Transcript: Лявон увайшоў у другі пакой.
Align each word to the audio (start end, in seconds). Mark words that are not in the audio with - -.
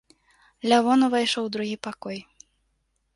Лявон 0.69 1.05
увайшоў 1.07 1.43
у 1.49 1.51
другі 1.57 1.75
пакой. 1.89 2.17